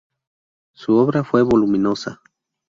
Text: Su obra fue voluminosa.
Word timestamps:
Su 0.73 0.95
obra 0.95 1.23
fue 1.23 1.43
voluminosa. 1.43 2.23